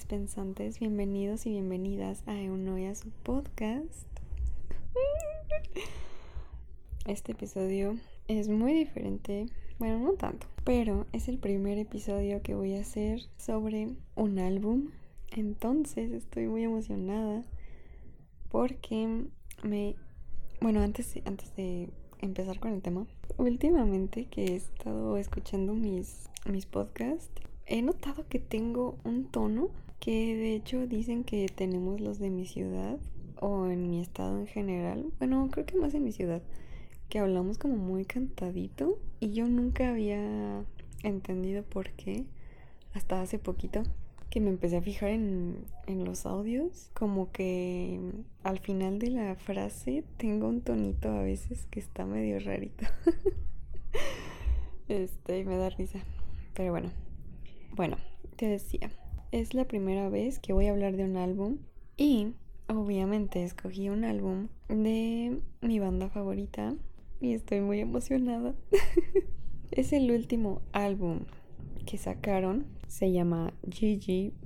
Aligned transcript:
pensantes, 0.00 0.80
bienvenidos 0.80 1.44
y 1.44 1.50
bienvenidas 1.50 2.22
a 2.26 2.40
Eunoia, 2.40 2.94
su 2.94 3.10
podcast. 3.10 4.08
Este 7.04 7.32
episodio 7.32 7.98
es 8.26 8.48
muy 8.48 8.72
diferente, 8.72 9.48
bueno, 9.78 9.98
no 9.98 10.12
tanto, 10.14 10.46
pero 10.64 11.06
es 11.12 11.28
el 11.28 11.36
primer 11.36 11.76
episodio 11.76 12.40
que 12.40 12.54
voy 12.54 12.74
a 12.74 12.80
hacer 12.80 13.20
sobre 13.36 13.90
un 14.14 14.38
álbum. 14.38 14.88
Entonces 15.30 16.10
estoy 16.10 16.48
muy 16.48 16.62
emocionada 16.62 17.44
porque 18.50 19.26
me... 19.62 19.94
Bueno, 20.62 20.80
antes, 20.80 21.20
antes 21.26 21.54
de 21.54 21.90
empezar 22.22 22.60
con 22.60 22.72
el 22.72 22.80
tema, 22.80 23.06
últimamente 23.36 24.24
que 24.24 24.46
he 24.46 24.56
estado 24.56 25.18
escuchando 25.18 25.74
mis, 25.74 26.30
mis 26.46 26.64
podcasts, 26.64 27.30
he 27.66 27.82
notado 27.82 28.26
que 28.28 28.38
tengo 28.38 28.96
un 29.04 29.26
tono 29.26 29.68
que 30.02 30.34
de 30.34 30.56
hecho 30.56 30.88
dicen 30.88 31.22
que 31.22 31.46
tenemos 31.46 32.00
los 32.00 32.18
de 32.18 32.28
mi 32.28 32.44
ciudad 32.44 32.98
o 33.40 33.68
en 33.68 33.88
mi 33.88 34.00
estado 34.00 34.36
en 34.40 34.48
general. 34.48 35.12
Bueno, 35.20 35.48
creo 35.52 35.64
que 35.64 35.76
más 35.76 35.94
en 35.94 36.02
mi 36.02 36.10
ciudad, 36.10 36.42
que 37.08 37.20
hablamos 37.20 37.56
como 37.56 37.76
muy 37.76 38.04
cantadito 38.04 38.98
y 39.20 39.32
yo 39.32 39.46
nunca 39.46 39.90
había 39.90 40.64
entendido 41.04 41.62
por 41.62 41.90
qué 41.90 42.24
hasta 42.94 43.22
hace 43.22 43.38
poquito 43.38 43.84
que 44.28 44.40
me 44.40 44.50
empecé 44.50 44.78
a 44.78 44.82
fijar 44.82 45.10
en, 45.10 45.64
en, 45.86 46.04
los 46.04 46.26
audios, 46.26 46.90
como 46.94 47.30
que 47.30 48.00
al 48.42 48.58
final 48.58 48.98
de 48.98 49.10
la 49.10 49.36
frase 49.36 50.02
tengo 50.16 50.48
un 50.48 50.62
tonito 50.62 51.10
a 51.12 51.22
veces 51.22 51.66
que 51.70 51.78
está 51.78 52.06
medio 52.06 52.40
rarito. 52.40 52.86
este, 54.88 55.44
me 55.44 55.56
da 55.58 55.68
risa. 55.68 56.00
Pero 56.54 56.72
bueno, 56.72 56.90
bueno, 57.76 57.98
te 58.36 58.46
decía, 58.46 58.90
es 59.32 59.54
la 59.54 59.64
primera 59.64 60.08
vez 60.10 60.38
que 60.38 60.52
voy 60.52 60.66
a 60.66 60.72
hablar 60.72 60.96
de 60.96 61.04
un 61.04 61.16
álbum 61.16 61.56
y 61.96 62.34
obviamente 62.68 63.42
escogí 63.42 63.88
un 63.88 64.04
álbum 64.04 64.48
de 64.68 65.40
mi 65.62 65.78
banda 65.78 66.10
favorita 66.10 66.76
y 67.20 67.32
estoy 67.32 67.62
muy 67.62 67.80
emocionada. 67.80 68.54
es 69.70 69.94
el 69.94 70.10
último 70.10 70.60
álbum 70.72 71.20
que 71.86 71.96
sacaron, 71.96 72.66
se 72.88 73.10
llama 73.10 73.54
GGBBXX 73.62 74.36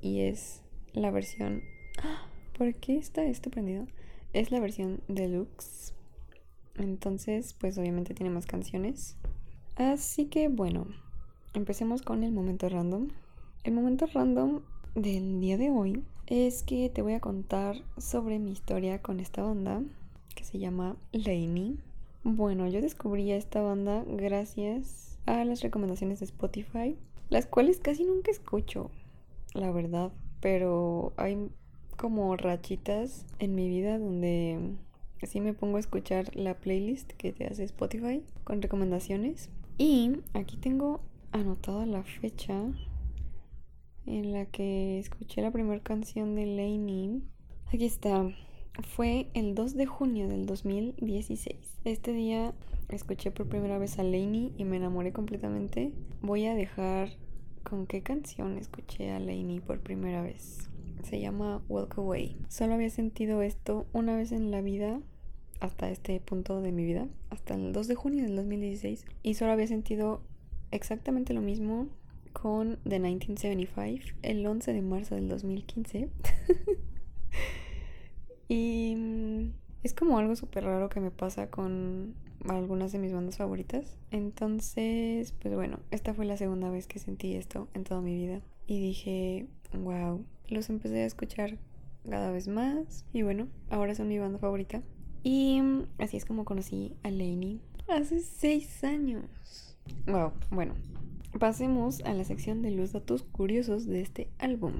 y 0.00 0.20
es 0.20 0.62
la 0.94 1.10
versión... 1.10 1.62
¿Por 2.56 2.74
qué 2.76 2.96
está 2.96 3.24
esto 3.24 3.50
prendido? 3.50 3.86
Es 4.32 4.50
la 4.52 4.60
versión 4.60 5.02
deluxe. 5.08 5.92
Entonces, 6.76 7.52
pues 7.52 7.76
obviamente 7.76 8.14
tiene 8.14 8.30
más 8.30 8.46
canciones. 8.46 9.16
Así 9.74 10.26
que 10.26 10.48
bueno, 10.48 10.86
empecemos 11.54 12.02
con 12.02 12.24
el 12.24 12.32
momento 12.32 12.68
random. 12.68 13.08
El 13.62 13.72
momento 13.72 14.06
random 14.12 14.60
del 14.94 15.40
día 15.40 15.56
de 15.56 15.70
hoy 15.70 16.02
es 16.26 16.62
que 16.62 16.90
te 16.90 17.00
voy 17.00 17.14
a 17.14 17.20
contar 17.20 17.76
sobre 17.96 18.38
mi 18.38 18.52
historia 18.52 19.00
con 19.00 19.20
esta 19.20 19.42
banda 19.42 19.82
que 20.34 20.44
se 20.44 20.58
llama 20.58 20.96
Laney. 21.12 21.78
Bueno, 22.24 22.66
yo 22.68 22.80
descubrí 22.80 23.30
a 23.30 23.36
esta 23.36 23.62
banda 23.62 24.04
gracias 24.06 25.18
a 25.26 25.44
las 25.44 25.62
recomendaciones 25.62 26.20
de 26.20 26.26
Spotify, 26.26 26.96
las 27.30 27.46
cuales 27.46 27.78
casi 27.78 28.04
nunca 28.04 28.30
escucho, 28.30 28.90
la 29.54 29.70
verdad, 29.70 30.12
pero 30.40 31.12
hay 31.16 31.50
como 31.96 32.36
rachitas 32.36 33.24
en 33.38 33.54
mi 33.54 33.68
vida 33.68 33.98
donde 33.98 34.58
así 35.22 35.40
me 35.40 35.54
pongo 35.54 35.76
a 35.76 35.80
escuchar 35.80 36.34
la 36.34 36.54
playlist 36.54 37.12
que 37.12 37.32
te 37.32 37.46
hace 37.46 37.64
Spotify 37.64 38.22
con 38.42 38.60
recomendaciones. 38.60 39.50
Y 39.78 40.18
aquí 40.34 40.56
tengo 40.56 41.00
anotada 41.34 41.84
la 41.84 42.04
fecha 42.04 42.54
en 44.06 44.32
la 44.32 44.46
que 44.46 45.00
escuché 45.00 45.42
la 45.42 45.50
primera 45.50 45.82
canción 45.82 46.36
de 46.36 46.46
Lainey. 46.46 47.24
Aquí 47.66 47.84
está. 47.84 48.30
Fue 48.94 49.28
el 49.34 49.56
2 49.56 49.74
de 49.74 49.86
junio 49.86 50.28
del 50.28 50.46
2016. 50.46 51.80
Este 51.84 52.12
día 52.12 52.54
escuché 52.88 53.32
por 53.32 53.48
primera 53.48 53.78
vez 53.78 53.98
a 53.98 54.04
Lainey 54.04 54.52
y 54.56 54.64
me 54.64 54.76
enamoré 54.76 55.12
completamente. 55.12 55.92
Voy 56.22 56.46
a 56.46 56.54
dejar 56.54 57.10
con 57.64 57.86
qué 57.88 58.02
canción 58.02 58.56
escuché 58.56 59.10
a 59.10 59.18
Lainey 59.18 59.58
por 59.58 59.80
primera 59.80 60.22
vez. 60.22 60.70
Se 61.02 61.18
llama 61.18 61.62
Walk 61.68 61.98
Away. 61.98 62.36
Solo 62.48 62.74
había 62.74 62.90
sentido 62.90 63.42
esto 63.42 63.86
una 63.92 64.16
vez 64.16 64.30
en 64.30 64.52
la 64.52 64.60
vida 64.60 65.00
hasta 65.58 65.90
este 65.90 66.20
punto 66.20 66.60
de 66.60 66.70
mi 66.70 66.84
vida, 66.84 67.08
hasta 67.30 67.54
el 67.54 67.72
2 67.72 67.88
de 67.88 67.94
junio 67.96 68.22
del 68.22 68.36
2016, 68.36 69.04
y 69.22 69.34
solo 69.34 69.52
había 69.52 69.66
sentido 69.66 70.20
exactamente 70.74 71.32
lo 71.32 71.40
mismo 71.40 71.88
con 72.32 72.78
The 72.82 72.98
1975 72.98 74.18
el 74.22 74.46
11 74.46 74.72
de 74.72 74.82
marzo 74.82 75.14
del 75.14 75.28
2015. 75.28 76.10
y 78.48 78.94
mm, 78.96 79.52
es 79.82 79.94
como 79.94 80.18
algo 80.18 80.36
súper 80.36 80.64
raro 80.64 80.88
que 80.88 81.00
me 81.00 81.10
pasa 81.10 81.48
con 81.48 82.14
algunas 82.48 82.92
de 82.92 82.98
mis 82.98 83.12
bandas 83.12 83.36
favoritas. 83.36 83.96
Entonces, 84.10 85.32
pues 85.40 85.54
bueno, 85.54 85.80
esta 85.90 86.12
fue 86.12 86.24
la 86.24 86.36
segunda 86.36 86.70
vez 86.70 86.86
que 86.86 86.98
sentí 86.98 87.34
esto 87.34 87.68
en 87.74 87.84
toda 87.84 88.00
mi 88.00 88.16
vida. 88.16 88.42
Y 88.66 88.80
dije, 88.80 89.46
wow, 89.72 90.24
los 90.48 90.68
empecé 90.70 91.02
a 91.02 91.06
escuchar 91.06 91.58
cada 92.08 92.30
vez 92.30 92.48
más. 92.48 93.06
Y 93.12 93.22
bueno, 93.22 93.48
ahora 93.70 93.94
son 93.94 94.08
mi 94.08 94.18
banda 94.18 94.38
favorita. 94.38 94.82
Y 95.22 95.60
mm, 95.60 95.86
así 95.98 96.16
es 96.16 96.24
como 96.24 96.44
conocí 96.44 96.94
a 97.02 97.10
Lainey 97.10 97.60
hace 97.88 98.20
seis 98.20 98.82
años. 98.84 99.73
Wow, 100.06 100.32
bueno, 100.50 100.74
pasemos 101.38 102.00
a 102.02 102.12
la 102.12 102.24
sección 102.24 102.62
de 102.62 102.70
los 102.70 102.92
datos 102.92 103.22
curiosos 103.22 103.86
de 103.86 104.00
este 104.00 104.28
álbum. 104.38 104.72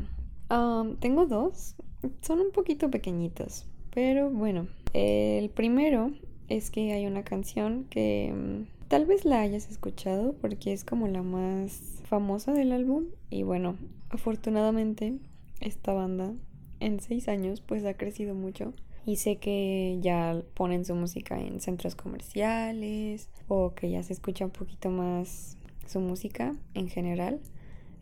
tengo 1.01 1.27
dos, 1.27 1.75
son 2.21 2.41
un 2.41 2.53
poquito 2.53 2.91
pequeñitos, 2.91 3.67
pero 3.93 4.31
bueno, 4.31 4.67
el 4.93 5.51
primero 5.51 6.11
es 6.49 6.71
que 6.71 6.93
hay 6.93 7.07
una 7.07 7.25
canción 7.25 7.85
que 7.91 8.33
mm, 8.35 8.89
tal 8.89 9.07
vez 9.07 9.25
la 9.25 9.41
hayas 9.41 9.71
escuchado 9.71 10.35
porque 10.41 10.73
es 10.73 10.85
como 10.85 11.09
la 11.09 11.23
más 11.23 12.03
famosa 12.05 12.53
del 12.53 12.73
álbum 12.73 13.07
y 13.31 13.43
bueno, 13.43 13.77
afortunadamente 14.11 15.19
esta 15.61 15.93
banda 15.95 16.35
en 16.81 17.01
seis 17.01 17.29
años 17.29 17.61
pues 17.61 17.85
ha 17.87 17.95
crecido 17.95 18.35
mucho 18.35 18.75
y 19.07 19.17
sé 19.17 19.37
que 19.37 19.99
ya 20.01 20.43
ponen 20.55 20.85
su 20.85 20.95
música 20.95 21.39
en 21.41 21.61
centros 21.61 21.95
comerciales 21.95 23.29
o 23.49 23.75
que 23.75 23.91
ya 23.91 24.03
se 24.03 24.13
escucha 24.13 24.45
un 24.45 24.51
poquito 24.51 24.91
más 24.91 25.59
su 25.87 26.01
música 26.01 26.55
en 26.75 26.89
general. 26.89 27.41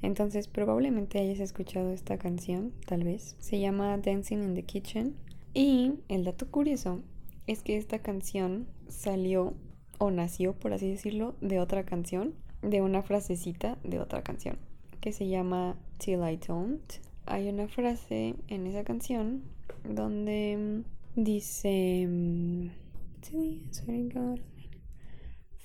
Entonces 0.03 0.49
probablemente 0.49 1.19
hayas 1.19 1.41
escuchado 1.41 1.93
esta 1.93 2.19
canción, 2.19 2.73
tal 2.87 3.05
vez. 3.05 3.37
Se 3.39 3.61
llama 3.61 3.97
Dancing 3.99 4.43
in 4.43 4.55
the 4.55 4.65
Kitchen. 4.65 5.17
Y 5.55 5.95
el 6.09 6.25
dato 6.25 6.51
curioso 6.51 7.01
es 7.47 7.63
que 7.63 7.77
esta 7.77 8.01
canción 8.01 8.67
salió 8.89 9.55
o 9.99 10.11
nació, 10.11 10.55
por 10.55 10.73
así 10.73 10.89
decirlo, 10.91 11.35
de 11.41 11.61
otra 11.61 11.85
canción, 11.85 12.35
de 12.63 12.81
una 12.81 13.03
frasecita 13.03 13.79
de 13.85 14.01
otra 14.01 14.23
canción, 14.23 14.59
que 15.01 15.13
se 15.13 15.29
llama 15.29 15.77
Till 15.99 16.21
I 16.21 16.37
Don't. 16.37 16.83
Hay 17.27 17.49
una 17.49 17.69
frase 17.69 18.35
en 18.49 18.67
esa 18.67 18.83
canción 18.85 19.43
donde 19.85 20.85
mm, 21.17 21.23
dice 21.23 22.07
mm, 22.09 22.71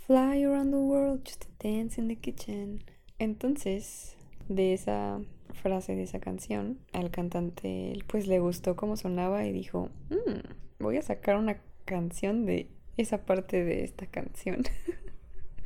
Fly 0.06 0.44
around 0.44 0.72
the 0.72 0.78
world 0.78 1.26
just 1.26 1.42
to 1.42 1.48
dance 1.60 2.00
in 2.00 2.08
the 2.08 2.16
kitchen. 2.16 2.84
Entonces, 3.20 4.16
de 4.48 4.74
esa 4.74 5.20
frase 5.54 5.96
de 5.96 6.04
esa 6.04 6.20
canción, 6.20 6.80
al 6.94 7.12
cantante 7.12 8.00
pues 8.08 8.28
le 8.28 8.40
gustó 8.40 8.76
cómo 8.76 8.96
sonaba 8.96 9.46
y 9.46 9.52
dijo, 9.52 9.90
mm, 10.10 10.84
voy 10.84 10.98
a 10.98 11.02
sacar 11.02 11.38
una 11.38 11.58
canción 11.86 12.46
de 12.46 12.70
esa 12.96 13.26
parte 13.26 13.64
de 13.64 13.84
esta 13.84 14.06
canción. 14.06 14.64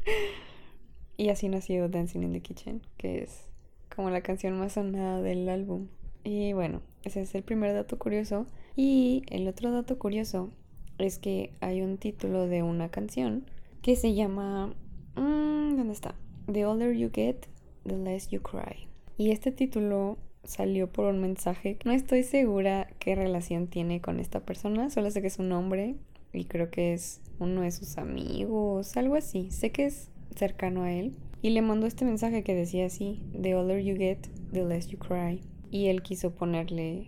y 1.18 1.30
así 1.30 1.50
nació 1.50 1.90
Dancing 1.90 2.24
in 2.24 2.34
the 2.34 2.42
Kitchen, 2.42 2.82
que 2.98 3.24
es 3.24 3.50
como 3.94 4.10
la 4.10 4.22
canción 4.22 4.58
más 4.58 4.74
sonada 4.74 5.22
del 5.22 5.48
álbum. 5.50 5.88
Y 6.24 6.54
bueno, 6.54 6.82
ese 7.04 7.22
es 7.22 7.36
el 7.36 7.44
primer 7.44 7.74
dato 7.74 7.98
curioso. 7.98 8.46
Y 8.76 9.24
el 9.30 9.48
otro 9.48 9.72
dato 9.72 9.98
curioso 9.98 10.50
es 10.98 11.18
que 11.18 11.52
hay 11.60 11.82
un 11.82 11.98
título 11.98 12.48
de 12.48 12.64
una 12.64 12.90
canción 12.90 13.46
que 13.82 13.96
se 13.96 14.14
llama... 14.14 14.74
Mm, 15.16 15.76
¿Dónde 15.76 15.94
está? 15.94 16.16
The 16.52 16.66
older 16.66 16.94
you 16.96 17.10
get, 17.14 17.48
the 17.88 17.98
less 17.98 18.30
you 18.30 18.42
cry. 18.42 18.88
Y 19.18 19.32
este 19.32 19.52
título 19.52 20.18
salió 20.44 20.92
por 20.92 21.06
un 21.06 21.20
mensaje. 21.22 21.78
No 21.86 21.92
estoy 21.92 22.24
segura 22.24 22.88
qué 23.00 23.16
relación 23.16 23.68
tiene 23.68 24.02
con 24.02 24.20
esta 24.20 24.42
persona, 24.42 24.90
solo 24.90 25.12
sé 25.12 25.22
que 25.22 25.28
es 25.28 25.40
un 25.40 25.52
hombre 25.52 25.96
y 26.34 26.46
creo 26.46 26.70
que 26.70 26.94
es 26.94 27.22
uno 27.40 27.62
de 27.62 27.72
sus 27.72 27.98
amigos, 27.98 28.96
algo 28.98 29.16
así. 29.16 29.52
Sé 29.52 29.72
que 29.72 29.86
es 29.86 30.10
cercano 30.36 30.84
a 30.84 30.92
él. 30.92 31.16
Y 31.42 31.50
le 31.50 31.62
mandó 31.62 31.88
este 31.88 32.06
mensaje 32.06 32.44
que 32.44 32.54
decía 32.54 32.86
así, 32.86 33.24
The 33.40 33.56
older 33.56 33.82
you 33.84 33.96
get, 33.96 34.20
the 34.52 34.64
less 34.64 34.88
you 34.88 35.00
cry. 35.00 35.42
Y 35.72 35.88
él 35.88 36.04
quiso 36.04 36.36
ponerle 36.36 37.08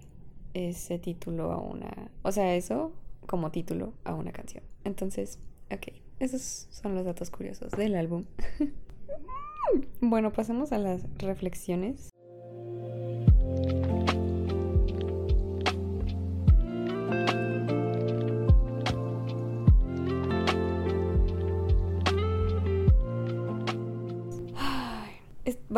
ese 0.53 0.97
título 0.97 1.51
a 1.51 1.59
una... 1.59 2.09
O 2.23 2.31
sea, 2.31 2.55
eso 2.55 2.93
como 3.27 3.51
título 3.51 3.93
a 4.03 4.15
una 4.15 4.31
canción. 4.31 4.63
Entonces, 4.83 5.37
ok, 5.71 5.93
esos 6.19 6.67
son 6.71 6.95
los 6.95 7.05
datos 7.05 7.29
curiosos 7.29 7.71
del 7.73 7.95
álbum. 7.95 8.25
bueno, 10.01 10.31
pasemos 10.31 10.71
a 10.71 10.77
las 10.77 11.05
reflexiones. 11.17 12.09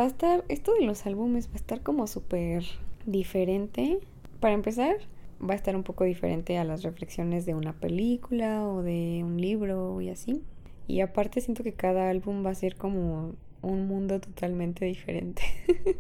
A 0.06 0.08
estar, 0.08 0.46
esto 0.50 0.74
de 0.74 0.86
los 0.86 1.06
álbumes 1.06 1.50
va 1.50 1.54
a 1.54 1.58
estar 1.58 1.82
como 1.82 2.08
súper 2.08 2.64
diferente. 3.06 4.00
Para 4.40 4.54
empezar, 4.54 4.98
va 5.42 5.54
a 5.54 5.58
estar 5.58 5.76
un 5.76 5.84
poco 5.84 6.04
diferente 6.04 6.58
a 6.58 6.64
las 6.64 6.84
reflexiones 6.84 7.46
de 7.46 7.54
una 7.54 7.74
película 7.74 8.68
o 8.68 8.82
de 8.82 9.22
un 9.24 9.40
libro 9.40 10.00
y 10.02 10.10
así. 10.10 10.44
Y 10.88 11.02
aparte 11.02 11.42
siento 11.42 11.64
que 11.64 11.74
cada 11.74 12.10
álbum 12.10 12.46
va 12.46 12.52
a 12.52 12.56
ser 12.56 12.76
como 12.76 13.36
un 13.62 13.88
mundo 13.88 14.20
totalmente 14.20 14.86
diferente. 14.86 15.42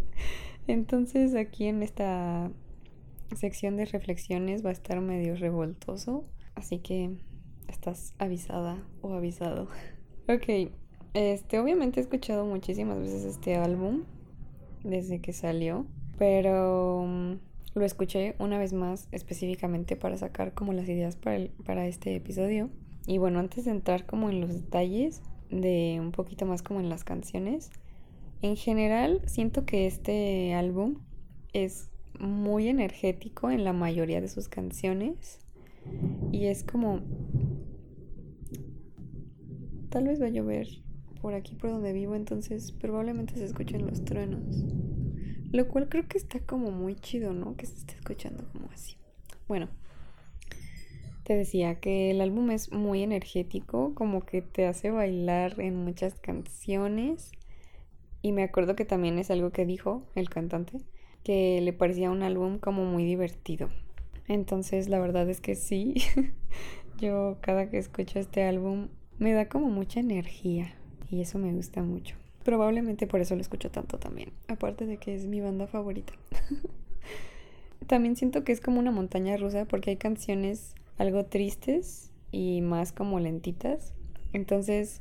Entonces 0.67 1.35
aquí 1.35 1.65
en 1.65 1.83
esta 1.83 2.51
sección 3.35 3.77
de 3.77 3.85
reflexiones 3.85 4.63
va 4.63 4.69
a 4.69 4.73
estar 4.73 5.01
medio 5.01 5.35
revoltoso. 5.35 6.25
Así 6.55 6.79
que 6.79 7.11
estás 7.67 8.13
avisada 8.17 8.83
o 9.01 9.13
avisado. 9.13 9.67
ok, 10.29 10.71
este 11.15 11.59
obviamente 11.59 11.99
he 11.99 12.03
escuchado 12.03 12.45
muchísimas 12.45 12.99
veces 12.99 13.23
este 13.23 13.55
álbum 13.55 14.03
desde 14.83 15.19
que 15.21 15.33
salió. 15.33 15.85
Pero 16.17 17.05
mm, 17.07 17.33
lo 17.75 17.85
escuché 17.85 18.35
una 18.39 18.57
vez 18.57 18.73
más 18.73 19.07
específicamente 19.11 19.95
para 19.95 20.17
sacar 20.17 20.53
como 20.53 20.73
las 20.73 20.87
ideas 20.87 21.15
para, 21.15 21.47
para 21.65 21.87
este 21.87 22.15
episodio. 22.15 22.69
Y 23.07 23.17
bueno, 23.17 23.39
antes 23.39 23.65
de 23.65 23.71
entrar 23.71 24.05
como 24.05 24.29
en 24.29 24.41
los 24.41 24.53
detalles 24.53 25.21
de 25.49 25.97
un 25.99 26.11
poquito 26.11 26.45
más 26.45 26.61
como 26.61 26.79
en 26.79 26.89
las 26.89 27.03
canciones, 27.03 27.71
en 28.41 28.55
general 28.55 29.21
siento 29.25 29.65
que 29.65 29.87
este 29.87 30.53
álbum 30.53 30.99
es 31.53 31.89
muy 32.19 32.67
energético 32.67 33.51
en 33.51 33.63
la 33.63 33.73
mayoría 33.73 34.21
de 34.21 34.27
sus 34.27 34.47
canciones 34.47 35.39
y 36.31 36.45
es 36.45 36.63
como 36.63 37.01
tal 39.89 40.05
vez 40.05 40.21
va 40.21 40.25
a 40.25 40.29
llover 40.29 40.84
por 41.25 41.33
aquí 41.33 41.55
por 41.55 41.71
donde 41.71 41.91
vivo 41.91 42.13
entonces 42.13 42.71
probablemente 42.71 43.33
se 43.33 43.45
escuchen 43.45 43.87
los 43.87 44.05
truenos 44.05 44.63
lo 45.51 45.67
cual 45.67 45.89
creo 45.89 46.07
que 46.07 46.17
está 46.17 46.39
como 46.39 46.69
muy 46.69 46.95
chido, 46.95 47.33
¿no? 47.33 47.55
Que 47.55 47.65
se 47.65 47.75
esté 47.75 47.95
escuchando 47.95 48.45
como 48.51 48.69
así. 48.73 48.97
Bueno, 49.47 49.69
te 51.23 51.35
decía 51.35 51.79
que 51.79 52.11
el 52.11 52.21
álbum 52.21 52.51
es 52.51 52.71
muy 52.71 53.03
energético, 53.03 53.95
como 53.95 54.25
que 54.25 54.41
te 54.41 54.67
hace 54.67 54.91
bailar 54.91 55.59
en 55.61 55.75
muchas 55.77 56.19
canciones. 56.19 57.31
Y 58.21 58.33
me 58.33 58.43
acuerdo 58.43 58.75
que 58.75 58.85
también 58.85 59.17
es 59.17 59.31
algo 59.31 59.51
que 59.51 59.65
dijo 59.65 60.03
el 60.13 60.29
cantante, 60.29 60.81
que 61.23 61.61
le 61.61 61.71
parecía 61.71 62.11
un 62.11 62.21
álbum 62.21 62.59
como 62.59 62.83
muy 62.83 63.05
divertido. 63.05 63.69
Entonces 64.27 64.89
la 64.89 64.99
verdad 64.99 65.29
es 65.29 65.39
que 65.39 65.55
sí, 65.55 65.95
yo 66.99 67.37
cada 67.39 67.69
que 67.69 67.77
escucho 67.77 68.19
este 68.19 68.43
álbum 68.43 68.89
me 69.19 69.31
da 69.31 69.47
como 69.47 69.69
mucha 69.69 70.01
energía 70.01 70.75
y 71.09 71.21
eso 71.21 71.39
me 71.39 71.53
gusta 71.53 71.81
mucho. 71.81 72.15
Probablemente 72.43 73.07
por 73.07 73.21
eso 73.21 73.35
lo 73.35 73.41
escucho 73.41 73.71
tanto 73.71 73.97
también. 73.97 74.31
Aparte 74.47 74.85
de 74.85 74.97
que 74.97 75.15
es 75.15 75.25
mi 75.25 75.41
banda 75.41 75.67
favorita. 75.67 76.13
también 77.87 78.15
siento 78.15 78.43
que 78.43 78.51
es 78.51 78.61
como 78.61 78.79
una 78.79 78.91
montaña 78.91 79.37
rusa 79.37 79.65
porque 79.65 79.91
hay 79.91 79.97
canciones 79.97 80.75
algo 80.97 81.25
tristes 81.25 82.11
y 82.31 82.61
más 82.61 82.91
como 82.91 83.19
lentitas. 83.19 83.93
Entonces, 84.33 84.99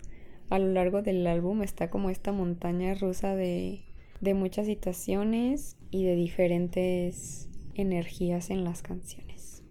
a 0.50 0.58
lo 0.58 0.72
largo 0.72 1.02
del 1.02 1.26
álbum 1.26 1.62
está 1.62 1.90
como 1.90 2.10
esta 2.10 2.32
montaña 2.32 2.94
rusa 2.94 3.34
de, 3.34 3.82
de 4.20 4.34
muchas 4.34 4.66
situaciones 4.66 5.76
y 5.90 6.04
de 6.04 6.14
diferentes 6.14 7.48
energías 7.74 8.50
en 8.50 8.64
las 8.64 8.82
canciones. 8.82 9.62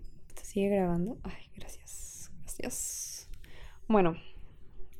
¿Sigue 0.42 0.70
grabando? 0.70 1.18
Ay, 1.24 1.50
gracias. 1.56 2.32
Gracias. 2.42 3.28
Bueno, 3.88 4.16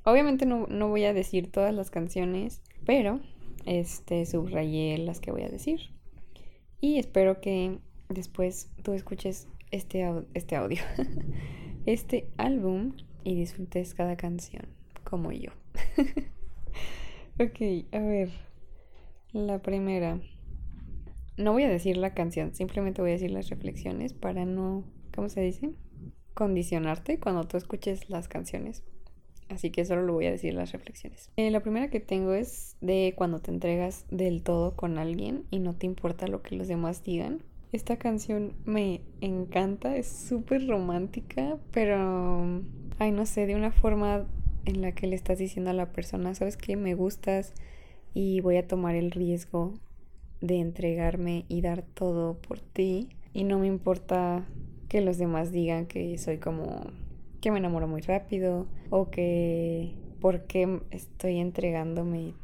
Obviamente 0.06 0.46
no, 0.46 0.68
voy 0.90 1.06
a 1.06 1.14
decir 1.14 1.52
todas 1.52 1.74
las 1.74 1.90
canciones, 1.90 2.62
pero 2.86 3.22
este 3.66 4.26
subrayé 4.26 4.98
las 4.98 5.22
que 5.22 5.32
voy 5.32 5.44
a 5.44 5.50
decir. 5.50 5.92
Y 6.82 7.00
espero 7.00 7.40
que 7.40 7.80
después 8.10 8.70
tú 8.84 8.94
escuches 8.94 9.48
este, 9.72 10.06
este 10.34 10.58
audio, 10.58 10.84
este 11.86 12.28
álbum 12.38 12.94
y 13.24 13.36
disfrutes 13.36 13.94
cada 13.94 14.18
canción 14.18 14.68
como 15.06 15.32
yo. 15.32 15.52
ok, 17.40 17.86
a 17.94 18.00
ver. 18.00 18.30
La 19.32 19.62
primera. 19.62 20.20
No 21.38 21.54
voy 21.54 21.64
a 21.64 21.70
decir 21.70 21.98
la 21.98 22.14
canción, 22.14 22.54
simplemente 22.54 23.02
voy 23.02 23.12
a 23.12 23.14
decir 23.14 23.32
las 23.32 23.50
reflexiones 23.50 24.14
para 24.14 24.46
no, 24.46 24.84
¿cómo 25.16 25.30
se 25.30 25.42
dice? 25.42 25.72
Condicionarte 26.36 27.20
cuando 27.20 27.46
tú 27.46 27.58
escuches 27.58 28.10
las 28.10 28.28
canciones. 28.28 28.84
Así 29.54 29.70
que 29.70 29.86
solo 29.86 30.02
lo 30.02 30.14
voy 30.14 30.26
a 30.26 30.32
decir 30.32 30.54
las 30.56 30.72
reflexiones. 30.72 31.30
Eh, 31.38 31.52
la 31.52 31.60
primera 31.60 31.90
que 31.90 32.00
tengo 32.00 32.34
es 32.34 32.76
de 32.82 33.14
cuando 33.16 33.40
te 33.40 33.52
entregas 33.52 34.06
del 34.10 34.42
todo 34.42 34.76
con 34.76 34.98
alguien 34.98 35.44
y 35.52 35.60
no 35.60 35.76
te 35.76 35.86
importa 35.86 36.28
lo 36.28 36.42
que 36.42 36.56
los 36.56 36.68
demás 36.68 37.04
digan. 37.04 37.44
Esta 37.72 37.98
canción 37.98 38.54
me 38.66 39.02
encanta, 39.22 39.96
es 39.96 40.08
súper 40.08 40.68
romántica, 40.68 41.58
pero, 41.72 42.62
ay, 43.00 43.12
no 43.12 43.26
sé, 43.26 43.46
de 43.46 43.56
una 43.56 43.72
forma 43.72 44.26
en 44.66 44.82
la 44.82 44.94
que 44.94 45.08
le 45.08 45.16
estás 45.16 45.38
diciendo 45.38 45.72
a 45.72 45.74
la 45.74 45.92
persona, 45.92 46.36
sabes 46.36 46.58
que 46.58 46.76
me 46.76 46.96
gustas 46.96 47.54
y 48.14 48.42
voy 48.42 48.58
a 48.58 48.68
tomar 48.68 48.96
el 48.96 49.12
riesgo 49.12 49.74
de 50.42 50.60
entregarme 50.60 51.46
y 51.48 51.62
dar 51.62 51.84
todo 51.84 52.36
por 52.40 52.60
ti. 52.60 53.10
Y 53.34 53.44
no 53.44 53.60
me 53.60 53.68
importa 53.68 54.46
que 54.90 55.02
los 55.02 55.18
demás 55.18 55.52
digan 55.52 55.88
que 55.88 56.18
soy 56.18 56.38
como 56.38 56.92
que 57.44 57.52
me 57.52 57.60
enamoro 57.60 57.90
muy 57.90 58.00
rápido 58.00 58.68
o 58.90 59.12
que 59.12 59.98
por 60.22 60.48
qué 60.48 60.80
estoy 60.92 61.40
entregándome 61.40 62.36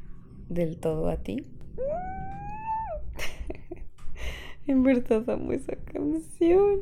del 0.49 0.77
todo 0.77 1.07
a 1.07 1.15
ti. 1.15 1.45
en 4.67 4.83
verdad 4.83 5.29
amo 5.29 5.53
esa 5.53 5.77
canción. 5.77 6.81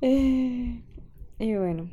Eh, 0.00 0.82
y 1.38 1.54
bueno, 1.54 1.88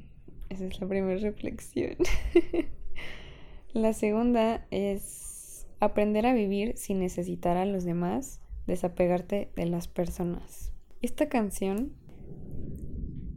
esa 0.50 0.66
es 0.66 0.82
la 0.82 0.88
primera 0.88 1.20
reflexión. 1.20 1.96
la 3.74 3.94
segunda 3.94 4.66
es 4.72 5.68
aprender 5.80 6.26
a 6.26 6.34
vivir 6.34 6.76
sin 6.76 6.98
necesitar 6.98 7.56
a 7.58 7.66
los 7.66 7.84
demás, 7.84 8.42
desapegarte 8.66 9.52
de 9.56 9.68
las 9.68 9.88
personas. 9.88 10.74
Esta 11.04 11.30
canción 11.30 11.94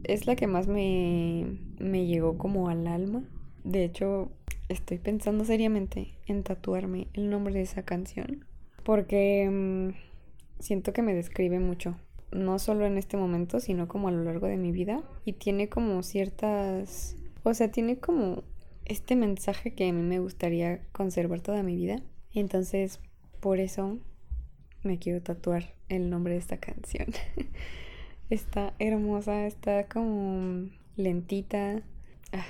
es 0.03 0.27
la 0.27 0.35
que 0.35 0.47
más 0.47 0.67
me, 0.67 1.59
me 1.79 2.05
llegó 2.05 2.37
como 2.37 2.69
al 2.69 2.87
alma. 2.87 3.23
De 3.63 3.83
hecho, 3.83 4.31
estoy 4.69 4.97
pensando 4.97 5.45
seriamente 5.45 6.13
en 6.25 6.43
tatuarme 6.43 7.07
el 7.13 7.29
nombre 7.29 7.53
de 7.53 7.61
esa 7.61 7.83
canción. 7.83 8.45
Porque 8.83 9.49
mm, 9.49 10.61
siento 10.61 10.93
que 10.93 11.01
me 11.01 11.13
describe 11.13 11.59
mucho. 11.59 11.97
No 12.31 12.59
solo 12.59 12.85
en 12.85 12.97
este 12.97 13.17
momento, 13.17 13.59
sino 13.59 13.87
como 13.87 14.07
a 14.07 14.11
lo 14.11 14.23
largo 14.23 14.47
de 14.47 14.57
mi 14.57 14.71
vida. 14.71 15.03
Y 15.25 15.33
tiene 15.33 15.69
como 15.69 16.03
ciertas... 16.03 17.15
O 17.43 17.53
sea, 17.53 17.71
tiene 17.71 17.97
como 17.97 18.43
este 18.85 19.15
mensaje 19.15 19.73
que 19.73 19.87
a 19.87 19.93
mí 19.93 20.01
me 20.01 20.19
gustaría 20.19 20.81
conservar 20.91 21.41
toda 21.41 21.63
mi 21.63 21.75
vida. 21.75 22.01
Entonces, 22.33 22.99
por 23.39 23.59
eso 23.59 23.99
me 24.83 24.99
quiero 24.99 25.21
tatuar 25.21 25.73
el 25.89 26.09
nombre 26.09 26.33
de 26.33 26.39
esta 26.39 26.57
canción. 26.57 27.07
Está 28.29 28.73
hermosa, 28.79 29.47
está 29.47 29.87
como 29.87 30.69
lentita. 30.95 31.81
Ah. 32.33 32.45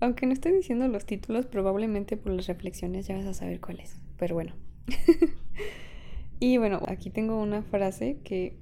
Aunque 0.00 0.26
no 0.26 0.32
estoy 0.32 0.52
diciendo 0.52 0.86
los 0.88 1.06
títulos, 1.06 1.46
probablemente 1.46 2.16
por 2.16 2.32
las 2.32 2.46
reflexiones 2.46 3.06
ya 3.06 3.16
vas 3.16 3.26
a 3.26 3.34
saber 3.34 3.60
cuál 3.60 3.80
es. 3.80 4.00
Pero 4.18 4.34
bueno. 4.34 4.54
y 6.40 6.58
bueno, 6.58 6.82
aquí 6.86 7.10
tengo 7.10 7.40
una 7.40 7.62
frase 7.62 8.18
que 8.22 8.56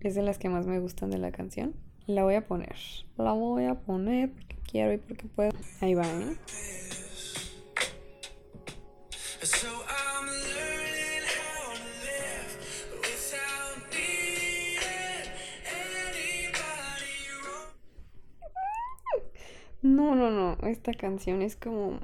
es 0.00 0.14
de 0.14 0.22
las 0.22 0.38
que 0.38 0.48
más 0.48 0.66
me 0.66 0.78
gustan 0.80 1.10
de 1.10 1.18
la 1.18 1.30
canción. 1.30 1.74
La 2.06 2.24
voy 2.24 2.34
a 2.34 2.46
poner. 2.46 2.76
La 3.16 3.32
voy 3.32 3.66
a 3.66 3.74
poner 3.74 4.32
porque 4.32 4.56
quiero 4.68 4.92
y 4.92 4.98
porque 4.98 5.26
puedo. 5.28 5.52
Ahí 5.80 5.94
va, 5.94 6.06
¿eh? 6.06 6.36
No, 19.92 20.14
no, 20.14 20.30
no. 20.30 20.56
Esta 20.66 20.94
canción 20.94 21.42
es 21.42 21.54
como 21.54 21.98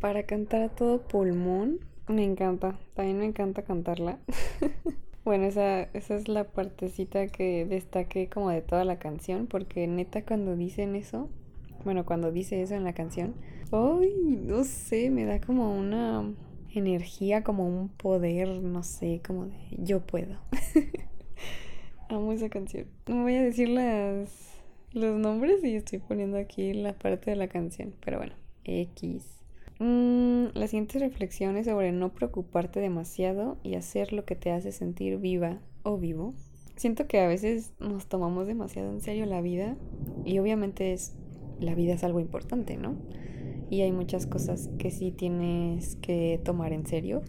para 0.00 0.24
cantar 0.24 0.62
a 0.62 0.68
todo 0.68 1.00
pulmón. 1.00 1.78
Me 2.08 2.24
encanta. 2.24 2.76
También 2.94 3.18
me 3.18 3.26
encanta 3.26 3.62
cantarla. 3.62 4.18
bueno, 5.24 5.44
esa, 5.44 5.82
esa 5.82 6.16
es 6.16 6.26
la 6.26 6.42
partecita 6.42 7.28
que 7.28 7.64
destaque 7.66 8.28
como 8.28 8.50
de 8.50 8.62
toda 8.62 8.84
la 8.84 8.98
canción. 8.98 9.46
Porque 9.46 9.86
neta 9.86 10.24
cuando 10.24 10.56
dicen 10.56 10.96
eso. 10.96 11.28
Bueno, 11.84 12.04
cuando 12.04 12.32
dice 12.32 12.60
eso 12.62 12.74
en 12.74 12.82
la 12.82 12.94
canción. 12.94 13.36
Ay, 13.70 14.40
no 14.42 14.64
sé, 14.64 15.10
me 15.10 15.26
da 15.26 15.40
como 15.40 15.78
una 15.78 16.34
energía, 16.74 17.44
como 17.44 17.68
un 17.68 17.90
poder, 17.90 18.48
no 18.48 18.82
sé, 18.82 19.20
como 19.24 19.46
de 19.46 19.54
yo 19.78 20.00
puedo. 20.00 20.36
Amo 22.08 22.32
esa 22.32 22.48
canción. 22.48 22.88
No 23.06 23.22
voy 23.22 23.36
a 23.36 23.42
decir 23.44 23.68
las 23.68 24.53
los 24.94 25.18
nombres 25.18 25.62
y 25.64 25.74
estoy 25.74 25.98
poniendo 25.98 26.38
aquí 26.38 26.72
la 26.72 26.94
parte 26.94 27.30
de 27.30 27.36
la 27.36 27.48
canción. 27.48 27.94
Pero 28.04 28.18
bueno, 28.18 28.34
X. 28.64 29.26
Mm, 29.80 30.46
la 30.54 30.68
siguiente 30.68 30.98
reflexión 31.00 31.56
es 31.56 31.66
sobre 31.66 31.92
no 31.92 32.12
preocuparte 32.14 32.80
demasiado 32.80 33.58
y 33.62 33.74
hacer 33.74 34.12
lo 34.12 34.24
que 34.24 34.36
te 34.36 34.52
hace 34.52 34.72
sentir 34.72 35.18
viva 35.18 35.58
o 35.82 35.98
vivo. 35.98 36.34
Siento 36.76 37.06
que 37.06 37.20
a 37.20 37.28
veces 37.28 37.74
nos 37.80 38.06
tomamos 38.06 38.46
demasiado 38.46 38.90
en 38.90 39.00
serio 39.00 39.26
la 39.26 39.40
vida 39.40 39.76
y 40.24 40.38
obviamente 40.38 40.92
es 40.92 41.14
la 41.60 41.74
vida 41.74 41.94
es 41.94 42.04
algo 42.04 42.20
importante, 42.20 42.76
¿no? 42.76 42.96
Y 43.70 43.82
hay 43.82 43.92
muchas 43.92 44.26
cosas 44.26 44.70
que 44.78 44.90
sí 44.90 45.10
tienes 45.10 45.96
que 45.96 46.40
tomar 46.44 46.72
en 46.72 46.86
serio, 46.86 47.22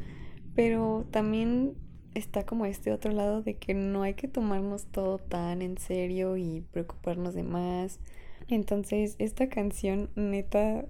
pero 0.56 1.06
también 1.12 1.76
está 2.16 2.46
como 2.46 2.66
este 2.66 2.92
otro 2.92 3.12
lado 3.12 3.42
de 3.44 3.56
que 3.56 3.74
no 3.74 4.02
hay 4.02 4.16
que 4.16 4.28
tomarnos 4.28 4.86
todo 4.86 5.20
tan 5.20 5.62
en 5.62 5.78
serio 5.78 6.38
y 6.38 6.64
preocuparnos 6.72 7.36
de 7.36 7.44
más. 7.44 8.00
Entonces, 8.48 9.16
esta 9.20 9.50
canción 9.50 10.10
neta 10.16 10.86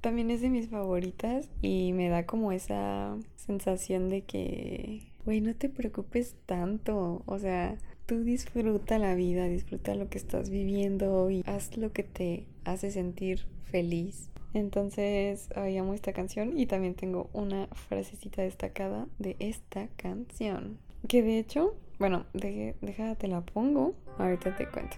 también 0.00 0.30
es 0.30 0.40
de 0.40 0.50
mis 0.50 0.68
favoritas 0.68 1.48
y 1.62 1.92
me 1.92 2.08
da 2.08 2.26
como 2.26 2.52
esa 2.52 3.16
sensación 3.36 4.08
de 4.08 4.22
que, 4.22 5.12
güey, 5.24 5.40
no 5.40 5.54
te 5.54 5.68
preocupes 5.68 6.34
tanto, 6.44 7.22
o 7.24 7.38
sea, 7.38 7.78
tú 8.06 8.24
disfruta 8.24 8.98
la 8.98 9.14
vida, 9.14 9.46
disfruta 9.46 9.94
lo 9.94 10.08
que 10.08 10.18
estás 10.18 10.50
viviendo 10.50 11.30
y 11.30 11.42
haz 11.46 11.76
lo 11.76 11.92
que 11.92 12.02
te 12.02 12.46
hace 12.64 12.90
sentir 12.90 13.46
feliz. 13.64 14.31
Entonces, 14.54 15.48
ay, 15.56 15.78
amo 15.78 15.94
esta 15.94 16.12
canción 16.12 16.58
y 16.58 16.66
también 16.66 16.94
tengo 16.94 17.30
una 17.32 17.68
frasecita 17.68 18.42
destacada 18.42 19.06
de 19.18 19.36
esta 19.38 19.88
canción. 19.96 20.78
Que 21.08 21.22
de 21.22 21.38
hecho, 21.38 21.74
bueno, 21.98 22.26
déjate 22.32 23.28
la 23.28 23.40
pongo, 23.40 23.94
ahorita 24.18 24.54
te 24.56 24.68
cuento. 24.68 24.96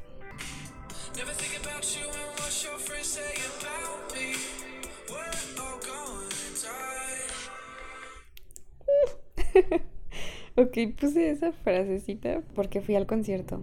ok, 10.56 10.78
puse 10.98 11.30
esa 11.30 11.52
frasecita 11.52 12.42
porque 12.54 12.80
fui 12.80 12.96
al 12.96 13.06
concierto 13.06 13.62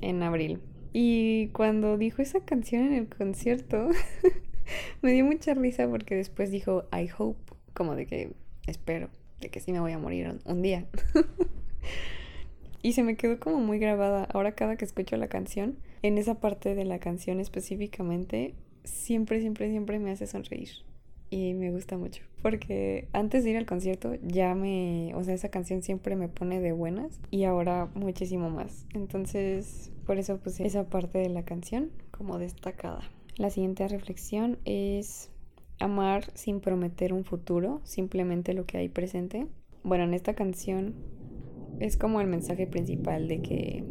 en 0.00 0.22
abril. 0.22 0.60
Y 0.92 1.48
cuando 1.48 1.96
dijo 1.98 2.22
esa 2.22 2.40
canción 2.40 2.84
en 2.84 2.94
el 2.94 3.08
concierto, 3.08 3.90
me 5.02 5.12
dio 5.12 5.24
mucha 5.24 5.54
risa 5.54 5.88
porque 5.88 6.14
después 6.14 6.50
dijo 6.50 6.84
I 6.92 7.08
hope, 7.16 7.54
como 7.74 7.94
de 7.94 8.06
que 8.06 8.32
espero, 8.66 9.08
de 9.40 9.48
que 9.48 9.60
sí 9.60 9.72
me 9.72 9.80
voy 9.80 9.92
a 9.92 9.98
morir 9.98 10.38
un, 10.44 10.62
día. 10.62 10.86
y 12.82 12.92
se 12.92 13.02
me 13.02 13.16
quedó 13.16 13.40
como 13.40 13.58
muy 13.58 13.78
grabada. 13.78 14.24
Ahora 14.32 14.52
cada 14.52 14.76
que 14.76 14.84
escucho 14.84 15.16
la 15.16 15.28
canción, 15.28 15.78
en 16.02 16.18
esa 16.18 16.40
parte 16.40 16.74
de 16.74 16.84
la 16.84 16.98
canción 16.98 17.40
específicamente, 17.40 18.54
siempre, 18.84 19.40
siempre, 19.40 19.70
siempre 19.70 19.98
me 19.98 20.10
hace 20.10 20.26
sonreír 20.26 20.70
y 21.30 21.54
me 21.54 21.70
gusta 21.70 21.96
mucho. 21.96 22.22
Porque 22.42 23.08
antes 23.12 23.44
de 23.44 23.50
ir 23.50 23.56
al 23.56 23.66
concierto 23.66 24.14
ya 24.22 24.54
me, 24.54 25.12
o 25.14 25.22
sea, 25.22 25.34
esa 25.34 25.50
canción 25.50 25.82
siempre 25.82 26.16
me 26.16 26.28
pone 26.28 26.60
de 26.60 26.72
buenas 26.72 27.20
y 27.30 27.44
ahora 27.44 27.88
muchísimo 27.94 28.50
más. 28.50 28.86
Entonces, 28.94 29.92
por 30.06 30.18
eso 30.18 30.38
puse 30.38 30.66
esa 30.66 30.88
parte 30.88 31.18
de 31.18 31.28
la 31.28 31.44
canción 31.44 31.90
como 32.10 32.38
destacada. 32.38 33.02
La 33.40 33.48
siguiente 33.48 33.88
reflexión 33.88 34.58
es 34.66 35.30
amar 35.78 36.30
sin 36.34 36.60
prometer 36.60 37.14
un 37.14 37.24
futuro, 37.24 37.80
simplemente 37.84 38.52
lo 38.52 38.66
que 38.66 38.76
hay 38.76 38.90
presente. 38.90 39.46
Bueno, 39.82 40.04
en 40.04 40.12
esta 40.12 40.34
canción 40.34 40.94
es 41.78 41.96
como 41.96 42.20
el 42.20 42.26
mensaje 42.26 42.66
principal 42.66 43.28
de 43.28 43.40
que 43.40 43.84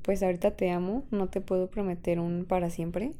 pues 0.00 0.22
ahorita 0.22 0.56
te 0.56 0.70
amo, 0.70 1.04
no 1.10 1.28
te 1.28 1.42
puedo 1.42 1.68
prometer 1.68 2.18
un 2.18 2.46
para 2.46 2.70
siempre, 2.70 3.12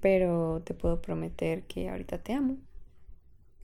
pero 0.00 0.60
te 0.66 0.74
puedo 0.74 1.00
prometer 1.00 1.62
que 1.62 1.88
ahorita 1.88 2.18
te 2.18 2.34
amo. 2.34 2.58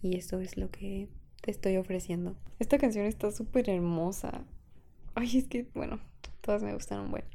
Y 0.01 0.17
esto 0.17 0.41
es 0.41 0.57
lo 0.57 0.71
que 0.71 1.11
te 1.43 1.51
estoy 1.51 1.77
ofreciendo. 1.77 2.35
Esta 2.61 2.79
canción 2.79 3.05
está 3.05 3.31
súper 3.31 3.69
hermosa. 3.69 4.47
Ay, 5.15 5.37
es 5.37 5.49
que, 5.49 5.67
bueno, 5.75 6.01
todas 6.41 6.63
me 6.63 6.73
gustaron, 6.73 7.11
bueno. 7.11 7.27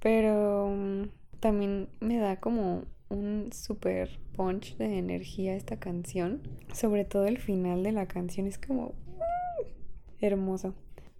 Pero 0.00 0.74
mm, 0.76 1.04
también 1.44 1.90
me 2.00 2.16
da 2.16 2.40
como 2.40 2.84
un 3.10 3.50
super 3.52 4.18
punch 4.34 4.78
de 4.78 4.96
energía 4.96 5.54
esta 5.54 5.78
canción. 5.78 6.40
Sobre 6.72 7.04
todo 7.04 7.26
el 7.26 7.36
final 7.36 7.82
de 7.82 7.92
la 7.92 8.06
canción 8.06 8.46
es 8.46 8.56
como 8.56 8.94
mm, 8.94 10.24
hermoso. 10.24 10.74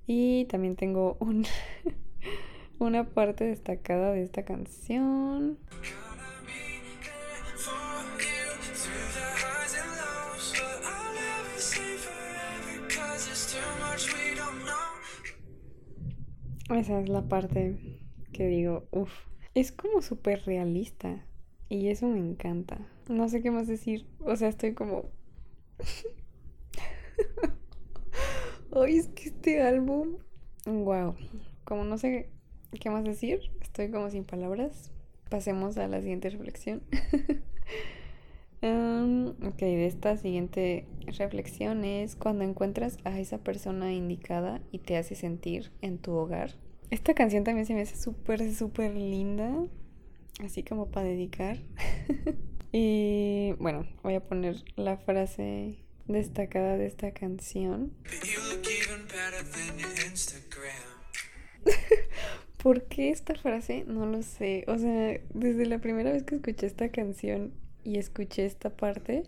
Y 0.07 0.47
también 0.47 0.77
tengo 0.77 1.19
un, 1.21 1.45
una 2.79 3.05
parte 3.05 3.45
destacada 3.45 4.13
de 4.13 4.23
esta 4.23 4.47
canción. 4.47 5.59
Esa 16.71 17.01
es 17.01 17.11
la 17.11 17.29
parte 17.29 18.01
que 18.33 18.47
digo, 18.47 18.89
uff, 18.91 19.13
es 19.55 19.73
como 19.73 20.03
súper 20.03 20.45
realista 20.45 21.25
y 21.69 21.89
eso 21.89 22.09
me 22.09 22.19
encanta. 22.19 22.79
No 23.09 23.29
sé 23.29 23.43
qué 23.43 23.51
más 23.51 23.67
decir, 23.67 24.07
o 24.21 24.37
sea, 24.37 24.49
estoy 24.49 24.75
como... 24.75 25.11
Hoy 28.71 28.97
es 28.97 29.09
que 29.09 29.29
este 29.29 29.63
álbum, 29.63 30.17
wow, 30.67 31.15
como 31.65 31.85
no 31.85 31.97
sé 31.97 32.29
qué 32.81 32.91
más 32.91 33.05
decir, 33.05 33.53
estoy 33.61 33.91
como 33.91 34.11
sin 34.11 34.25
palabras. 34.25 34.91
Pasemos 35.31 35.79
a 35.79 35.87
la 35.87 36.01
siguiente 36.01 36.31
reflexión. 36.31 36.83
Um, 38.63 39.29
ok, 39.47 39.59
de 39.59 39.87
esta 39.87 40.17
siguiente 40.17 40.87
reflexión 41.07 41.85
es 41.85 42.17
cuando 42.17 42.45
encuentras 42.45 42.99
a 43.05 43.21
esa 43.21 43.39
persona 43.39 43.93
indicada 43.93 44.61
y 44.73 44.81
te 44.81 44.97
hace 44.97 45.15
sentir 45.15 45.71
en 45.81 45.99
tu 45.99 46.13
hogar. 46.13 46.55
Esta 46.91 47.15
canción 47.15 47.45
también 47.45 47.67
se 47.67 47.75
me 47.75 47.83
hace 47.83 47.97
súper, 47.97 48.55
súper 48.55 48.95
linda, 48.95 49.53
así 50.45 50.63
como 50.63 50.91
para 50.91 51.07
dedicar. 51.07 51.59
y 52.73 53.53
bueno, 53.59 53.87
voy 54.03 54.15
a 54.15 54.21
poner 54.21 54.63
la 54.77 54.97
frase 54.97 55.79
destacada 56.07 56.77
de 56.77 56.87
esta 56.87 57.13
canción. 57.13 57.93
¿Por 62.63 62.85
qué 62.85 63.11
esta 63.11 63.35
frase? 63.35 63.85
No 63.87 64.07
lo 64.07 64.23
sé. 64.23 64.65
O 64.69 64.79
sea, 64.79 65.21
desde 65.35 65.67
la 65.67 65.79
primera 65.79 66.13
vez 66.13 66.23
que 66.23 66.37
escuché 66.37 66.67
esta 66.67 66.89
canción 66.91 67.53
y 67.83 67.99
escuché 67.99 68.47
esta 68.47 68.71
parte, 68.71 69.25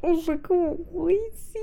fue 0.24 0.40
como, 0.40 0.78
uy, 0.92 1.18
sí. 1.34 1.58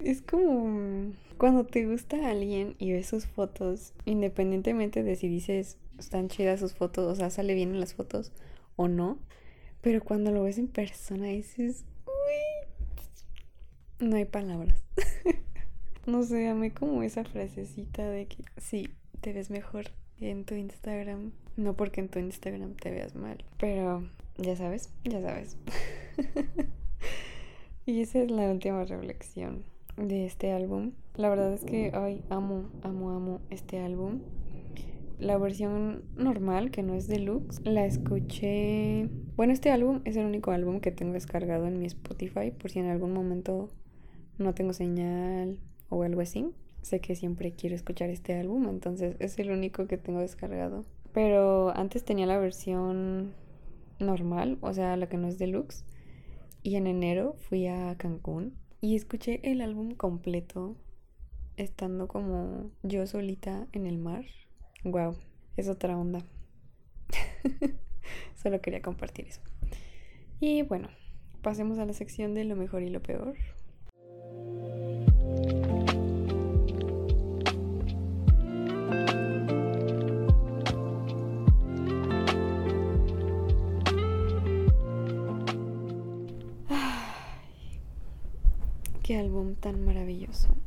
es 0.00 0.22
como 0.22 1.12
cuando 1.38 1.64
te 1.64 1.86
gusta 1.86 2.28
alguien 2.28 2.76
y 2.78 2.92
ves 2.92 3.06
sus 3.06 3.26
fotos, 3.26 3.94
independientemente 4.04 5.02
de 5.02 5.16
si 5.16 5.28
dices 5.28 5.78
están 5.98 6.28
chidas 6.28 6.60
sus 6.60 6.74
fotos, 6.74 7.10
o 7.10 7.14
sea, 7.14 7.30
sale 7.30 7.54
bien 7.54 7.70
en 7.70 7.80
las 7.80 7.94
fotos 7.94 8.32
o 8.76 8.88
no, 8.88 9.18
pero 9.80 10.02
cuando 10.02 10.30
lo 10.30 10.42
ves 10.42 10.58
en 10.58 10.68
persona 10.68 11.26
dices, 11.26 11.84
uy, 12.06 14.08
no 14.08 14.16
hay 14.16 14.24
palabras. 14.24 14.82
no 16.06 16.22
sé, 16.22 16.48
amé 16.48 16.72
como 16.72 17.02
esa 17.02 17.24
frasecita 17.24 18.08
de 18.08 18.26
que 18.26 18.44
sí, 18.58 18.88
te 19.20 19.32
ves 19.32 19.50
mejor 19.50 19.86
en 20.20 20.44
tu 20.44 20.54
Instagram. 20.54 21.32
No 21.56 21.76
porque 21.76 22.00
en 22.00 22.08
tu 22.08 22.18
Instagram 22.18 22.74
te 22.74 22.90
veas 22.90 23.14
mal, 23.14 23.44
pero 23.58 24.08
ya 24.36 24.56
sabes, 24.56 24.90
ya 25.04 25.22
sabes. 25.22 25.56
y 27.86 28.00
esa 28.00 28.20
es 28.20 28.30
la 28.30 28.50
última 28.50 28.84
reflexión 28.84 29.64
de 29.96 30.26
este 30.26 30.52
álbum. 30.52 30.92
La 31.16 31.28
verdad 31.28 31.52
es 31.52 31.64
que 31.64 31.90
ay, 31.94 32.22
amo, 32.28 32.70
amo, 32.82 33.10
amo 33.10 33.40
este 33.50 33.78
álbum. 33.78 34.20
La 35.18 35.38
versión 35.38 36.04
normal, 36.16 36.70
que 36.70 36.82
no 36.82 36.94
es 36.94 37.06
deluxe, 37.06 37.60
la 37.64 37.86
escuché. 37.86 39.08
Bueno, 39.36 39.52
este 39.52 39.70
álbum 39.70 40.00
es 40.04 40.16
el 40.16 40.26
único 40.26 40.50
álbum 40.50 40.80
que 40.80 40.90
tengo 40.90 41.12
descargado 41.12 41.66
en 41.66 41.78
mi 41.78 41.86
Spotify, 41.86 42.50
por 42.50 42.70
si 42.70 42.80
en 42.80 42.86
algún 42.86 43.12
momento 43.12 43.68
no 44.38 44.54
tengo 44.54 44.72
señal 44.72 45.60
o 45.88 46.02
algo 46.02 46.20
así 46.20 46.52
sé 46.84 47.00
que 47.00 47.16
siempre 47.16 47.52
quiero 47.52 47.74
escuchar 47.74 48.10
este 48.10 48.38
álbum, 48.38 48.68
entonces 48.68 49.16
es 49.18 49.38
el 49.38 49.50
único 49.50 49.86
que 49.86 49.98
tengo 49.98 50.20
descargado. 50.20 50.84
Pero 51.12 51.74
antes 51.76 52.04
tenía 52.04 52.26
la 52.26 52.38
versión 52.38 53.32
normal, 53.98 54.58
o 54.60 54.72
sea, 54.72 54.96
la 54.96 55.08
que 55.08 55.16
no 55.16 55.28
es 55.28 55.38
deluxe. 55.38 55.84
Y 56.62 56.76
en 56.76 56.86
enero 56.86 57.36
fui 57.48 57.66
a 57.66 57.94
Cancún 57.96 58.54
y 58.84 58.96
escuché 58.96 59.40
el 59.50 59.62
álbum 59.62 59.94
completo 59.94 60.76
estando 61.56 62.06
como 62.06 62.70
yo 62.82 63.06
solita 63.06 63.66
en 63.72 63.86
el 63.86 63.96
mar. 63.96 64.26
Wow, 64.84 65.16
es 65.56 65.68
otra 65.68 65.96
onda. 65.96 66.22
Solo 68.34 68.60
quería 68.60 68.82
compartir 68.82 69.28
eso. 69.28 69.40
Y 70.38 70.60
bueno, 70.64 70.90
pasemos 71.40 71.78
a 71.78 71.86
la 71.86 71.94
sección 71.94 72.34
de 72.34 72.44
lo 72.44 72.56
mejor 72.56 72.82
y 72.82 72.90
lo 72.90 73.02
peor. 73.02 73.36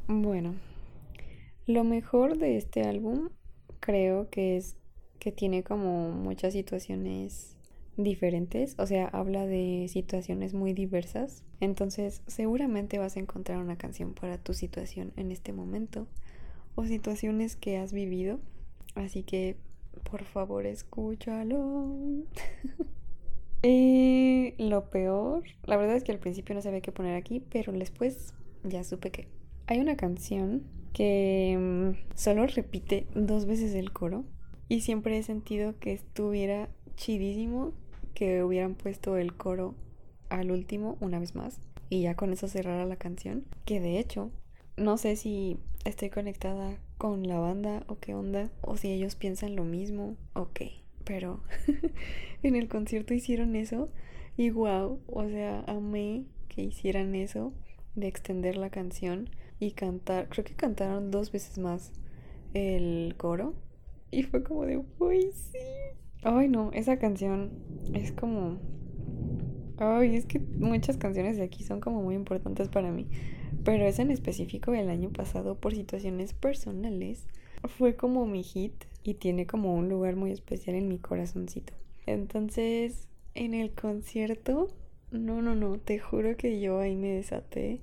Bueno, 0.09 0.55
lo 1.65 1.83
mejor 1.83 2.37
de 2.37 2.55
este 2.55 2.83
álbum 2.83 3.27
creo 3.81 4.29
que 4.29 4.55
es 4.55 4.77
que 5.19 5.33
tiene 5.33 5.63
como 5.63 6.11
muchas 6.11 6.53
situaciones 6.53 7.57
diferentes, 7.97 8.75
o 8.79 8.87
sea, 8.87 9.07
habla 9.07 9.45
de 9.45 9.87
situaciones 9.89 10.53
muy 10.53 10.71
diversas. 10.71 11.43
Entonces, 11.59 12.21
seguramente 12.25 12.99
vas 12.99 13.17
a 13.17 13.19
encontrar 13.19 13.57
una 13.57 13.77
canción 13.77 14.13
para 14.13 14.37
tu 14.37 14.53
situación 14.53 15.11
en 15.17 15.29
este 15.33 15.51
momento 15.51 16.07
o 16.75 16.85
situaciones 16.85 17.57
que 17.57 17.77
has 17.77 17.91
vivido. 17.91 18.39
Así 18.95 19.23
que, 19.23 19.57
por 20.09 20.23
favor, 20.23 20.65
escúchalo. 20.65 22.23
y 23.61 24.53
lo 24.57 24.89
peor, 24.89 25.43
la 25.65 25.75
verdad 25.75 25.97
es 25.97 26.05
que 26.05 26.13
al 26.13 26.19
principio 26.19 26.55
no 26.55 26.61
sabía 26.61 26.79
qué 26.79 26.93
poner 26.93 27.15
aquí, 27.15 27.41
pero 27.41 27.73
después 27.73 28.33
ya 28.63 28.85
supe 28.85 29.11
que 29.11 29.27
hay 29.67 29.79
una 29.79 29.97
canción 29.97 30.63
que 30.93 31.55
mm, 31.59 32.15
solo 32.15 32.47
repite 32.47 33.05
dos 33.13 33.45
veces 33.45 33.75
el 33.75 33.91
coro 33.91 34.23
y 34.69 34.81
siempre 34.81 35.17
he 35.17 35.23
sentido 35.23 35.77
que 35.79 35.93
estuviera 35.93 36.69
chidísimo 36.95 37.73
que 38.13 38.43
hubieran 38.43 38.75
puesto 38.75 39.17
el 39.17 39.35
coro 39.35 39.75
al 40.29 40.51
último 40.51 40.97
una 40.99 41.19
vez 41.19 41.35
más 41.35 41.59
y 41.89 42.01
ya 42.01 42.15
con 42.15 42.33
eso 42.33 42.47
cerrara 42.47 42.85
la 42.85 42.95
canción. 42.95 43.45
Que 43.65 43.79
de 43.79 43.99
hecho, 43.99 44.31
no 44.75 44.97
sé 44.97 45.15
si 45.15 45.57
estoy 45.85 46.09
conectada 46.09 46.77
con 46.97 47.27
la 47.27 47.37
banda 47.37 47.83
o 47.87 47.99
qué 47.99 48.15
onda, 48.15 48.49
o 48.61 48.77
si 48.77 48.89
ellos 48.89 49.15
piensan 49.15 49.55
lo 49.55 49.63
mismo 49.63 50.15
o 50.33 50.49
qué. 50.53 50.81
Pero 51.03 51.41
en 52.43 52.55
el 52.55 52.67
concierto 52.67 53.13
hicieron 53.13 53.55
eso 53.55 53.89
y 54.35 54.49
wow, 54.49 54.99
o 55.07 55.27
sea, 55.27 55.63
amé 55.67 56.25
que 56.49 56.63
hicieran 56.63 57.15
eso 57.15 57.53
de 57.95 58.07
extender 58.07 58.57
la 58.57 58.69
canción 58.69 59.29
y 59.59 59.71
cantar. 59.71 60.29
Creo 60.29 60.45
que 60.45 60.55
cantaron 60.55 61.11
dos 61.11 61.31
veces 61.31 61.57
más 61.57 61.91
el 62.53 63.15
coro 63.17 63.53
y 64.11 64.23
fue 64.23 64.43
como 64.43 64.65
de, 64.65 64.83
uy, 64.99 65.31
sí, 65.31 65.57
Ay, 66.23 66.49
no, 66.49 66.71
esa 66.73 66.97
canción 66.97 67.51
es 67.93 68.11
como... 68.11 68.59
Ay, 69.77 70.15
es 70.15 70.25
que 70.25 70.39
muchas 70.39 70.97
canciones 70.97 71.37
de 71.37 71.43
aquí 71.43 71.63
son 71.63 71.79
como 71.79 72.01
muy 72.01 72.15
importantes 72.15 72.69
para 72.69 72.91
mí. 72.91 73.07
Pero 73.63 73.85
esa 73.85 74.01
en 74.01 74.11
específico 74.11 74.73
el 74.73 74.89
año 74.89 75.11
pasado 75.11 75.55
por 75.55 75.75
situaciones 75.75 76.33
personales 76.33 77.27
fue 77.63 77.95
como 77.95 78.25
mi 78.25 78.43
hit 78.43 78.73
y 79.03 79.15
tiene 79.15 79.45
como 79.45 79.75
un 79.75 79.89
lugar 79.89 80.15
muy 80.15 80.31
especial 80.31 80.75
en 80.75 80.87
mi 80.87 80.97
corazoncito. 80.97 81.73
Entonces, 82.07 83.07
en 83.35 83.53
el 83.53 83.71
concierto, 83.71 84.67
no, 85.11 85.41
no, 85.41 85.55
no, 85.55 85.77
te 85.77 85.99
juro 85.99 86.35
que 86.35 86.59
yo 86.59 86.79
ahí 86.79 86.95
me 86.95 87.11
desaté. 87.11 87.81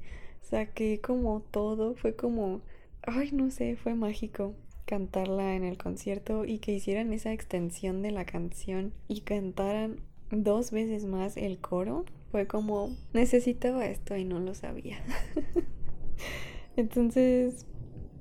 Saqué 0.48 1.00
como 1.00 1.40
todo, 1.40 1.94
fue 1.94 2.14
como, 2.14 2.61
ay, 3.02 3.30
no 3.33 3.50
sé, 3.50 3.76
fue 3.76 3.94
mágico 3.94 4.54
cantarla 4.85 5.54
en 5.54 5.64
el 5.64 5.78
concierto 5.78 6.44
y 6.44 6.59
que 6.59 6.72
hicieran 6.72 7.12
esa 7.12 7.33
extensión 7.33 8.02
de 8.02 8.11
la 8.11 8.26
canción 8.26 8.92
y 9.09 9.22
cantaran 9.22 10.00
dos 10.30 10.70
veces 10.70 11.07
más 11.07 11.37
el 11.37 11.59
coro, 11.59 12.04
fue 12.30 12.46
como 12.46 12.94
necesitaba 13.12 13.87
esto 13.87 14.16
y 14.16 14.24
no 14.24 14.40
lo 14.40 14.54
sabía. 14.54 14.98
Entonces, 16.76 17.66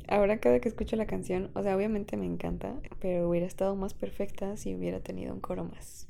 ahora 0.08 0.40
cada 0.40 0.60
que 0.60 0.70
escucho 0.70 0.96
la 0.96 1.08
canción, 1.08 1.50
o 1.56 1.64
sea, 1.64 1.76
obviamente 1.76 2.18
me 2.18 2.26
encanta, 2.26 2.76
pero 3.00 3.30
hubiera 3.30 3.48
estado 3.48 3.76
más 3.76 3.94
perfecta 3.94 4.58
si 4.58 4.76
hubiera 4.76 5.00
tenido 5.00 5.34
un 5.34 5.42
coro 5.42 5.64
más 5.66 6.08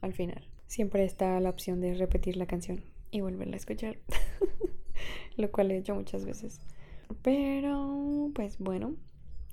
al 0.00 0.12
final. 0.12 0.46
Siempre 0.66 1.04
está 1.04 1.38
la 1.40 1.50
opción 1.50 1.80
de 1.80 1.94
repetir 1.94 2.36
la 2.36 2.46
canción 2.46 2.82
y 3.10 3.20
volverla 3.20 3.54
a 3.54 3.58
escuchar, 3.58 3.98
lo 5.36 5.50
cual 5.50 5.70
he 5.70 5.78
hecho 5.78 5.94
muchas 5.94 6.24
veces. 6.24 6.60
Pero, 7.22 8.30
pues 8.34 8.58
bueno, 8.58 8.96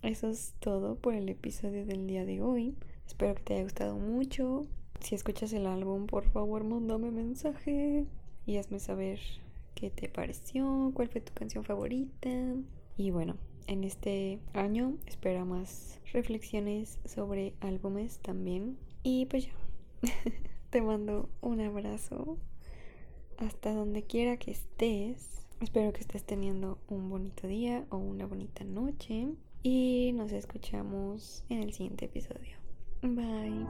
eso 0.02 0.30
es 0.30 0.54
todo 0.60 0.96
por 0.96 1.14
el 1.14 1.28
episodio 1.30 1.86
del 1.86 2.08
día 2.08 2.26
de 2.26 2.42
hoy. 2.42 2.76
Espero 3.06 3.36
que 3.36 3.44
te 3.44 3.54
haya 3.56 3.64
gustado 3.64 3.98
mucho. 3.98 4.66
Si 5.02 5.16
escuchas 5.16 5.52
el 5.54 5.66
álbum, 5.66 6.08
por 6.08 6.26
favor, 6.26 6.64
mándame 6.64 7.12
mensaje 7.12 8.06
y 8.46 8.58
hazme 8.58 8.80
saber 8.80 9.20
qué 9.76 9.90
te 9.90 10.10
pareció, 10.10 10.92
cuál 10.94 11.10
fue 11.10 11.22
tu 11.22 11.34
canción 11.34 11.64
favorita. 11.64 12.30
Y 12.98 13.12
bueno, 13.12 13.36
en 13.68 13.84
este 13.84 14.40
año 14.54 14.96
espera 15.06 15.46
más 15.46 16.00
reflexiones 16.12 17.00
sobre 17.06 17.54
álbumes 17.62 18.20
también. 18.20 18.78
Y 19.04 19.26
pues 19.28 19.48
ya, 19.48 19.54
te 20.70 20.82
mando 20.82 21.30
un 21.42 21.62
abrazo 21.62 22.38
hasta 23.40 23.74
donde 23.74 24.04
quiera 24.04 24.38
que 24.38 24.52
estés. 24.52 25.46
Espero 25.62 25.92
que 25.92 26.02
estés 26.02 26.24
teniendo 26.24 26.78
un 26.88 27.10
bonito 27.10 27.48
día 27.48 27.86
o 27.90 27.98
una 27.98 28.26
bonita 28.26 28.64
noche 28.64 29.28
y 29.64 30.12
nos 30.14 30.32
escuchamos 30.32 31.44
en 31.50 31.64
el 31.64 31.74
siguiente 31.74 32.06
episodio. 32.06 32.58
Bye. 33.02 33.66